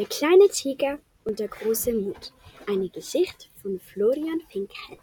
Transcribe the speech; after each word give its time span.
Der 0.00 0.08
kleine 0.08 0.48
Tiger 0.48 0.98
und 1.24 1.40
der 1.40 1.48
große 1.48 1.92
Mut. 1.92 2.32
Eine 2.66 2.88
Geschichte 2.88 3.48
von 3.60 3.78
Florian 3.78 4.40
Finkel. 4.48 4.96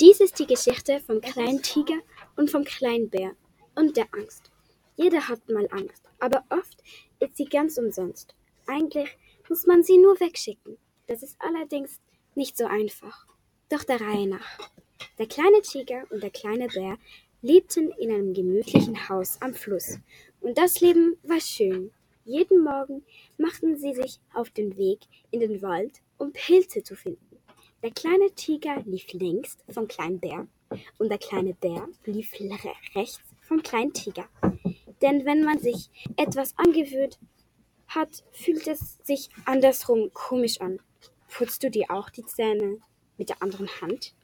Dies 0.00 0.20
ist 0.20 0.38
die 0.38 0.46
Geschichte 0.46 1.00
vom 1.00 1.20
kleinen 1.20 1.60
Tiger 1.60 1.98
und 2.36 2.52
vom 2.52 2.62
kleinen 2.62 3.10
Bär 3.10 3.32
und 3.74 3.96
der 3.96 4.06
Angst. 4.12 4.52
Jeder 4.94 5.26
hat 5.26 5.48
mal 5.48 5.66
Angst, 5.72 6.04
aber 6.20 6.44
oft 6.50 6.84
ist 7.18 7.36
sie 7.36 7.46
ganz 7.46 7.78
umsonst. 7.78 8.36
Eigentlich 8.68 9.18
muss 9.48 9.66
man 9.66 9.82
sie 9.82 9.98
nur 9.98 10.20
wegschicken. 10.20 10.78
Das 11.08 11.24
ist 11.24 11.34
allerdings 11.40 11.98
nicht 12.36 12.56
so 12.56 12.66
einfach. 12.66 13.26
Doch 13.70 13.82
der 13.82 14.00
Reihe 14.00 14.28
nach. 14.28 14.70
Der 15.18 15.26
kleine 15.26 15.62
Tiger 15.62 16.04
und 16.10 16.22
der 16.22 16.30
kleine 16.30 16.68
Bär 16.68 16.96
lebten 17.42 17.90
in 17.98 18.12
einem 18.12 18.34
gemütlichen 18.34 19.08
Haus 19.08 19.36
am 19.42 19.52
Fluss. 19.52 19.98
Und 20.40 20.56
das 20.56 20.80
Leben 20.80 21.18
war 21.24 21.40
schön. 21.40 21.90
Jeden 22.30 22.62
Morgen 22.62 23.04
machten 23.38 23.76
sie 23.76 23.92
sich 23.92 24.20
auf 24.34 24.50
den 24.50 24.76
Weg 24.76 25.00
in 25.32 25.40
den 25.40 25.62
Wald, 25.62 26.00
um 26.16 26.32
Pilze 26.32 26.84
zu 26.84 26.94
finden. 26.94 27.38
Der 27.82 27.90
kleine 27.90 28.30
Tiger 28.36 28.80
lief 28.86 29.12
links 29.12 29.58
vom 29.68 29.88
kleinen 29.88 30.20
Bär 30.20 30.46
und 30.98 31.08
der 31.08 31.18
kleine 31.18 31.54
Bär 31.54 31.88
lief 32.04 32.32
rechts 32.94 33.34
vom 33.40 33.60
kleinen 33.64 33.92
Tiger. 33.92 34.28
Denn 35.02 35.24
wenn 35.24 35.42
man 35.42 35.58
sich 35.58 35.90
etwas 36.16 36.56
angewöhnt 36.56 37.18
hat, 37.88 38.22
fühlt 38.30 38.68
es 38.68 38.98
sich 39.02 39.28
andersrum 39.44 40.12
komisch 40.14 40.60
an. 40.60 40.78
Putzt 41.28 41.64
du 41.64 41.68
dir 41.68 41.90
auch 41.90 42.10
die 42.10 42.24
Zähne 42.24 42.78
mit 43.18 43.30
der 43.30 43.42
anderen 43.42 43.68
Hand? 43.80 44.14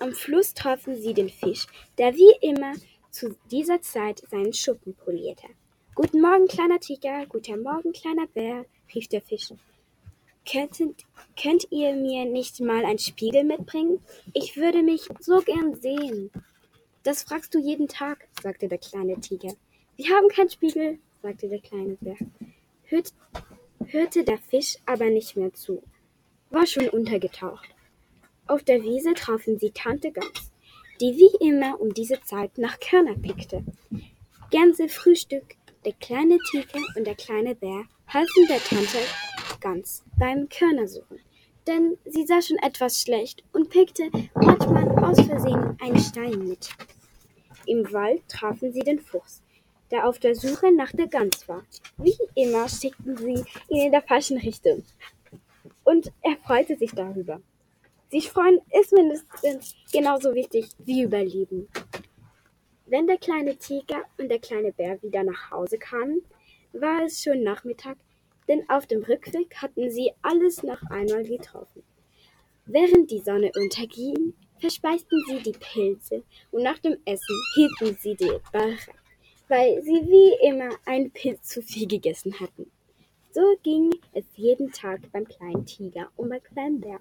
Am 0.00 0.12
Fluss 0.12 0.54
trafen 0.54 0.96
sie 0.96 1.14
den 1.14 1.28
Fisch, 1.28 1.68
der 1.98 2.16
wie 2.16 2.34
immer 2.40 2.72
zu 3.12 3.36
dieser 3.52 3.80
Zeit 3.80 4.24
seinen 4.28 4.52
Schuppen 4.52 4.96
polierte. 4.96 5.46
Guten 5.96 6.20
Morgen, 6.20 6.46
kleiner 6.46 6.78
Tiger, 6.78 7.24
guten 7.24 7.62
Morgen, 7.62 7.90
kleiner 7.94 8.26
Bär, 8.26 8.66
rief 8.94 9.08
der 9.08 9.22
Fisch. 9.22 9.54
Könntet, 10.46 11.06
könnt 11.40 11.68
ihr 11.70 11.94
mir 11.94 12.26
nicht 12.26 12.60
mal 12.60 12.84
einen 12.84 12.98
Spiegel 12.98 13.44
mitbringen? 13.44 14.00
Ich 14.34 14.58
würde 14.58 14.82
mich 14.82 15.08
so 15.20 15.40
gern 15.40 15.74
sehen. 15.74 16.30
Das 17.02 17.22
fragst 17.22 17.54
du 17.54 17.58
jeden 17.58 17.88
Tag, 17.88 18.28
sagte 18.42 18.68
der 18.68 18.76
kleine 18.76 19.18
Tiger. 19.20 19.54
Wir 19.96 20.10
haben 20.10 20.28
keinen 20.28 20.50
Spiegel, 20.50 20.98
sagte 21.22 21.48
der 21.48 21.60
kleine 21.60 21.96
Bär. 21.98 22.18
Hört, 22.82 23.14
hörte 23.86 24.22
der 24.22 24.36
Fisch 24.36 24.76
aber 24.84 25.06
nicht 25.06 25.34
mehr 25.34 25.54
zu, 25.54 25.82
war 26.50 26.66
schon 26.66 26.90
untergetaucht. 26.90 27.70
Auf 28.46 28.62
der 28.64 28.82
Wiese 28.82 29.14
trafen 29.14 29.58
sie 29.58 29.70
Tante 29.70 30.12
Gans, 30.12 30.52
die 31.00 31.16
wie 31.16 31.48
immer 31.48 31.80
um 31.80 31.94
diese 31.94 32.20
Zeit 32.20 32.58
nach 32.58 32.78
Körner 32.80 33.14
pickte. 33.14 33.64
Gänsefrühstück 34.50 35.56
der 35.86 35.92
kleine 35.94 36.36
Tiger 36.50 36.80
und 36.96 37.06
der 37.06 37.14
kleine 37.14 37.54
Bär 37.54 37.84
halfen 38.08 38.46
der 38.48 38.58
Tante 38.58 38.98
Gans 39.60 40.02
beim 40.18 40.48
Körnersuchen, 40.48 41.20
denn 41.68 41.96
sie 42.04 42.26
sah 42.26 42.42
schon 42.42 42.58
etwas 42.58 43.02
schlecht 43.02 43.44
und 43.52 43.70
pickte 43.70 44.10
manchmal 44.34 44.88
aus 45.04 45.20
Versehen 45.20 45.78
einen 45.80 45.98
Stein 46.00 46.48
mit. 46.48 46.70
Im 47.66 47.92
Wald 47.92 48.26
trafen 48.28 48.72
sie 48.72 48.80
den 48.80 48.98
Fuchs, 48.98 49.42
der 49.92 50.08
auf 50.08 50.18
der 50.18 50.34
Suche 50.34 50.74
nach 50.74 50.90
der 50.90 51.06
Gans 51.06 51.48
war. 51.48 51.62
Wie 51.98 52.18
immer 52.34 52.68
schickten 52.68 53.16
sie 53.16 53.44
ihn 53.68 53.86
in 53.86 53.92
der 53.92 54.02
falschen 54.02 54.38
Richtung. 54.38 54.82
Und 55.84 56.10
er 56.22 56.36
freute 56.44 56.76
sich 56.76 56.90
darüber. 56.90 57.40
Sich 58.10 58.28
freuen 58.30 58.58
ist 58.72 58.92
mindestens 58.92 59.76
genauso 59.92 60.34
wichtig 60.34 60.66
wie 60.78 61.02
Überleben. 61.02 61.68
Wenn 62.88 63.08
der 63.08 63.18
kleine 63.18 63.56
Tiger 63.56 64.04
und 64.16 64.28
der 64.28 64.38
kleine 64.38 64.72
Bär 64.72 65.02
wieder 65.02 65.24
nach 65.24 65.50
Hause 65.50 65.76
kamen, 65.76 66.22
war 66.72 67.02
es 67.04 67.20
schon 67.20 67.42
Nachmittag, 67.42 67.96
denn 68.46 68.68
auf 68.70 68.86
dem 68.86 69.02
Rückweg 69.02 69.56
hatten 69.56 69.90
sie 69.90 70.12
alles 70.22 70.62
noch 70.62 70.80
einmal 70.88 71.24
getroffen. 71.24 71.82
Während 72.64 73.10
die 73.10 73.18
Sonne 73.18 73.50
unterging, 73.56 74.34
verspeisten 74.60 75.20
sie 75.26 75.42
die 75.42 75.58
Pilze 75.58 76.22
und 76.52 76.62
nach 76.62 76.78
dem 76.78 76.96
Essen 77.04 77.42
hielten 77.56 77.96
sie 78.00 78.14
die 78.14 78.30
Barre, 78.52 78.78
weil 79.48 79.82
sie 79.82 80.06
wie 80.06 80.46
immer 80.48 80.70
einen 80.84 81.10
Pilz 81.10 81.48
zu 81.48 81.62
viel 81.62 81.88
gegessen 81.88 82.38
hatten. 82.38 82.70
So 83.32 83.56
ging 83.64 83.90
es 84.12 84.24
jeden 84.36 84.70
Tag 84.70 85.00
beim 85.10 85.26
kleinen 85.26 85.66
Tiger 85.66 86.08
und 86.16 86.28
beim 86.28 86.42
kleinen 86.42 86.80
Bär, 86.80 87.00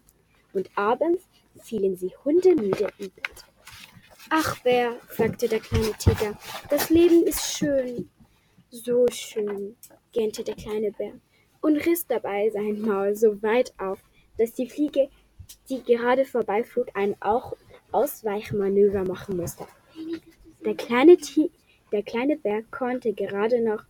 und 0.54 0.68
abends 0.76 1.24
fielen 1.62 1.96
sie 1.96 2.12
hundemüde 2.24 2.90
im 2.98 3.12
Bett. 3.12 3.46
Ach, 4.30 4.60
Bär, 4.64 5.00
sagte 5.10 5.48
der 5.48 5.60
kleine 5.60 5.94
Tiger, 6.00 6.36
das 6.70 6.90
Leben 6.90 7.24
ist 7.24 7.58
schön. 7.58 8.10
So 8.72 9.06
schön, 9.12 9.78
gähnte 10.14 10.44
der 10.44 10.56
kleine 10.56 10.92
Bär 10.92 11.14
und 11.62 11.78
riss 11.78 12.08
dabei 12.08 12.50
sein 12.50 12.82
Maul 12.82 13.16
so 13.16 13.42
weit 13.44 13.74
auf, 13.78 14.00
dass 14.38 14.54
die 14.54 14.68
Fliege, 14.68 15.10
die 15.70 15.84
gerade 15.84 16.26
vorbeiflog, 16.26 16.88
ein 16.96 17.16
Ausweichmanöver 17.92 19.06
machen 19.06 19.38
musste. 19.38 19.68
Der 20.66 20.76
kleine, 20.76 21.18
Ti 21.18 21.52
der 21.92 22.02
kleine 22.02 22.36
Bär 22.36 22.64
konnte 22.72 23.14
gerade 23.14 23.62
noch 23.62 23.84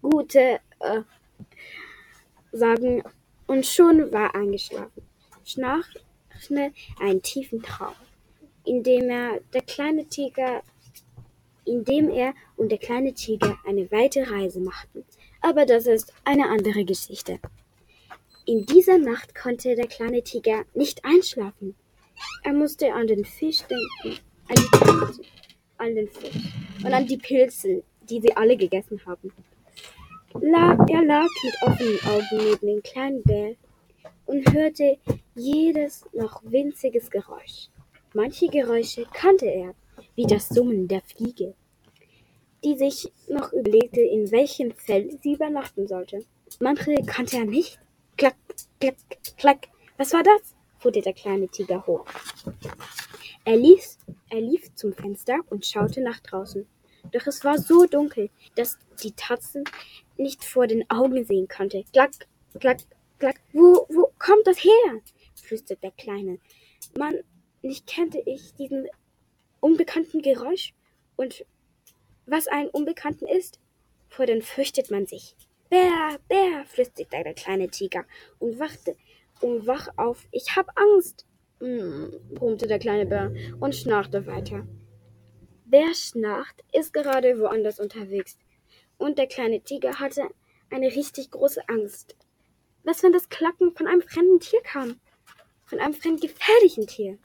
gute 0.00 0.58
äh, 0.80 1.02
sagen 2.50 3.02
und 3.46 3.66
schon 3.66 4.10
war 4.10 4.34
eingeschlafen. 4.34 5.02
Schnarch 5.44 5.94
schnell 6.40 6.72
einen 6.98 7.20
tiefen 7.20 7.62
Traum 7.62 7.94
indem 8.66 9.08
er 9.08 9.40
der 9.52 9.62
kleine 9.62 10.06
Tiger 10.06 10.62
indem 11.66 12.10
er 12.10 12.32
und 12.56 12.70
der 12.70 12.78
kleine 12.78 13.12
Tiger 13.12 13.58
eine 13.66 13.90
weite 13.90 14.30
Reise 14.30 14.60
machten. 14.60 15.04
Aber 15.42 15.66
das 15.66 15.86
ist 15.86 16.12
eine 16.24 16.48
andere 16.48 16.84
Geschichte. 16.84 17.38
In 18.46 18.64
dieser 18.64 18.98
Nacht 18.98 19.34
konnte 19.34 19.74
der 19.74 19.88
kleine 19.88 20.22
Tiger 20.22 20.64
nicht 20.74 21.04
einschlafen. 21.04 21.74
Er 22.44 22.52
musste 22.52 22.92
an 22.92 23.08
den 23.08 23.24
Fisch 23.24 23.62
denken, 23.62 24.20
an 24.48 24.54
die 24.54 24.78
Tante, 24.78 25.22
an 25.78 25.94
den 25.94 26.08
Fisch 26.08 26.52
und 26.84 26.92
an 26.92 27.06
die 27.06 27.18
Pilze, 27.18 27.82
die 28.08 28.20
sie 28.20 28.36
alle 28.36 28.56
gegessen 28.56 29.00
haben. 29.04 29.32
er 30.32 31.04
lag 31.04 31.28
mit 31.42 31.62
offenen 31.62 31.98
Augen 32.06 32.50
neben 32.50 32.66
dem 32.66 32.82
kleinen 32.82 33.22
Bär 33.24 33.56
und 34.26 34.52
hörte 34.52 34.98
jedes 35.34 36.04
noch 36.12 36.40
winziges 36.44 37.10
Geräusch. 37.10 37.68
Manche 38.16 38.48
Geräusche 38.48 39.04
kannte 39.12 39.44
er, 39.44 39.74
wie 40.14 40.24
das 40.24 40.48
Summen 40.48 40.88
der 40.88 41.02
Fliege, 41.02 41.54
die 42.64 42.74
sich 42.74 43.12
noch 43.28 43.52
überlegte, 43.52 44.00
in 44.00 44.30
welchem 44.30 44.72
Fell 44.72 45.18
sie 45.22 45.34
übernachten 45.34 45.86
sollte. 45.86 46.24
Manche 46.58 46.94
kannte 47.04 47.36
er 47.36 47.44
nicht. 47.44 47.78
Klack, 48.16 48.36
klack, 48.80 48.96
klack. 49.36 49.68
Was 49.98 50.14
war 50.14 50.22
das? 50.22 50.54
fuhr 50.78 50.92
der 50.92 51.12
kleine 51.12 51.46
Tiger 51.48 51.86
hoch. 51.86 52.06
Er 53.44 53.58
lief, 53.58 53.98
er 54.30 54.40
lief 54.40 54.74
zum 54.74 54.94
Fenster 54.94 55.40
und 55.50 55.66
schaute 55.66 56.00
nach 56.00 56.20
draußen. 56.20 56.66
Doch 57.12 57.26
es 57.26 57.44
war 57.44 57.58
so 57.58 57.84
dunkel, 57.84 58.30
dass 58.54 58.78
die 59.02 59.12
Tatzen 59.12 59.64
nicht 60.16 60.42
vor 60.42 60.66
den 60.66 60.88
Augen 60.88 61.26
sehen 61.26 61.48
konnte. 61.48 61.84
Klack, 61.92 62.12
klack, 62.58 62.78
klack. 63.18 63.42
Wo, 63.52 63.86
wo 63.90 64.10
kommt 64.18 64.46
das 64.46 64.64
her? 64.64 65.02
flüsterte 65.34 65.82
der 65.82 65.90
Kleine. 65.90 66.38
Man 66.96 67.22
nicht 67.66 67.86
kannte 67.86 68.22
ich 68.24 68.54
diesen 68.54 68.88
unbekannten 69.60 70.22
Geräusch 70.22 70.74
und 71.16 71.44
was 72.26 72.48
ein 72.48 72.68
Unbekannten 72.68 73.26
ist, 73.26 73.60
vor 74.08 74.26
den 74.26 74.42
fürchtet 74.42 74.90
man 74.90 75.06
sich. 75.06 75.36
Bär, 75.68 76.18
Bär, 76.28 76.64
flüsterte 76.66 77.22
der 77.22 77.34
kleine 77.34 77.68
Tiger 77.68 78.04
und 78.38 78.58
wachte 78.58 78.96
und 79.40 79.66
wach 79.66 79.88
auf. 79.96 80.26
Ich 80.30 80.56
hab 80.56 80.70
Angst, 80.78 81.26
mm, 81.60 82.34
brummte 82.34 82.66
der 82.66 82.78
kleine 82.78 83.06
Bär 83.06 83.32
und 83.60 83.74
schnarchte 83.74 84.26
weiter. 84.26 84.66
Wer 85.64 85.94
schnarcht, 85.94 86.62
ist 86.72 86.92
gerade 86.92 87.38
woanders 87.40 87.80
unterwegs. 87.80 88.38
Und 88.98 89.18
der 89.18 89.26
kleine 89.26 89.60
Tiger 89.60 89.98
hatte 89.98 90.28
eine 90.70 90.86
richtig 90.86 91.30
große 91.32 91.68
Angst. 91.68 92.16
Was, 92.84 93.02
wenn 93.02 93.12
das 93.12 93.28
Klacken 93.28 93.74
von 93.74 93.88
einem 93.88 94.02
fremden 94.02 94.38
Tier 94.40 94.60
kam? 94.62 95.00
Von 95.64 95.80
einem 95.80 95.94
fremd 95.94 96.20
gefährlichen 96.20 96.86
Tier? 96.86 97.18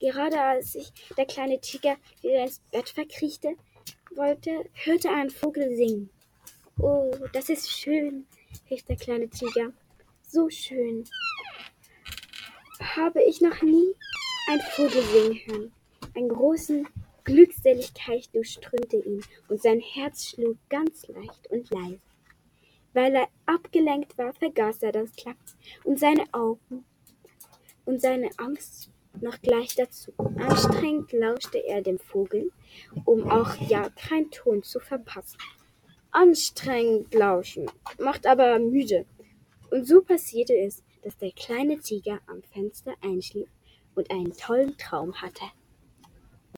Gerade 0.00 0.40
als 0.40 0.72
sich 0.72 0.92
der 1.16 1.26
kleine 1.26 1.60
Tiger 1.60 1.96
wieder 2.22 2.44
ins 2.44 2.60
Bett 2.72 2.88
verkriechte 2.88 3.54
wollte, 4.14 4.64
hörte 4.72 5.08
er 5.08 5.16
einen 5.16 5.30
Vogel 5.30 5.76
singen. 5.76 6.08
Oh, 6.78 7.14
das 7.34 7.50
ist 7.50 7.70
schön, 7.70 8.26
rief 8.70 8.82
der 8.84 8.96
kleine 8.96 9.28
Tiger. 9.28 9.72
So 10.26 10.48
schön. 10.48 11.04
Habe 12.80 13.22
ich 13.22 13.42
noch 13.42 13.60
nie 13.60 13.94
einen 14.48 14.62
Vogel 14.70 15.02
singen 15.02 15.40
hören. 15.44 15.72
Eine 16.14 16.28
große 16.28 16.84
Glückseligkeit 17.24 18.34
durchströmte 18.34 18.96
ihn 18.96 19.22
und 19.48 19.60
sein 19.60 19.80
Herz 19.80 20.30
schlug 20.30 20.56
ganz 20.70 21.06
leicht 21.08 21.46
und 21.50 21.68
leise. 21.70 22.00
Weil 22.94 23.14
er 23.14 23.28
abgelenkt 23.44 24.16
war, 24.16 24.32
vergaß 24.32 24.82
er 24.82 24.92
das 24.92 25.14
Klappen 25.14 25.44
und 25.84 26.00
seine 26.00 26.24
Augen 26.32 26.86
und 27.84 28.00
seine 28.00 28.30
Angst 28.38 28.90
noch 29.22 29.40
gleich 29.40 29.74
dazu. 29.74 30.12
Anstrengend 30.38 31.12
lauschte 31.12 31.58
er 31.58 31.82
dem 31.82 31.98
Vogel, 31.98 32.50
um 33.04 33.28
auch 33.30 33.54
ja 33.68 33.88
keinen 33.90 34.30
Ton 34.30 34.62
zu 34.62 34.80
verpassen. 34.80 35.38
anstrengend 36.12 37.14
lauschen, 37.14 37.70
macht 37.98 38.26
aber 38.26 38.58
müde. 38.58 39.06
Und 39.70 39.86
so 39.86 40.02
passierte 40.02 40.54
es, 40.56 40.82
dass 41.02 41.16
der 41.16 41.32
kleine 41.32 41.78
Tiger 41.78 42.20
am 42.26 42.42
Fenster 42.42 42.94
einschlief 43.00 43.48
und 43.94 44.10
einen 44.10 44.32
tollen 44.36 44.76
Traum 44.76 45.14
hatte. 45.14 45.44